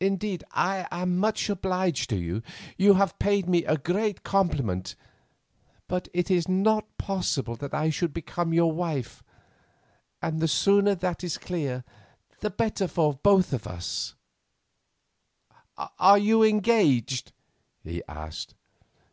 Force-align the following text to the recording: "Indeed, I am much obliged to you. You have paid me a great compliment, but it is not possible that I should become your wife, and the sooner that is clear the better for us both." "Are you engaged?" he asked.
"Indeed, 0.00 0.42
I 0.50 0.88
am 0.90 1.16
much 1.16 1.48
obliged 1.48 2.10
to 2.10 2.16
you. 2.16 2.42
You 2.76 2.94
have 2.94 3.20
paid 3.20 3.48
me 3.48 3.64
a 3.64 3.76
great 3.78 4.24
compliment, 4.24 4.96
but 5.86 6.08
it 6.12 6.28
is 6.28 6.48
not 6.48 6.98
possible 6.98 7.54
that 7.58 7.72
I 7.72 7.88
should 7.88 8.12
become 8.12 8.52
your 8.52 8.72
wife, 8.72 9.22
and 10.20 10.40
the 10.40 10.48
sooner 10.48 10.96
that 10.96 11.22
is 11.22 11.38
clear 11.38 11.84
the 12.40 12.50
better 12.50 12.88
for 12.88 13.12
us 13.12 13.20
both." 13.22 14.14
"Are 16.00 16.18
you 16.18 16.42
engaged?" 16.42 17.30
he 17.84 18.02
asked. 18.08 18.56